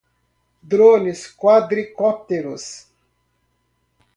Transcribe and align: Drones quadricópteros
Drones 0.63 1.27
quadricópteros 1.37 2.89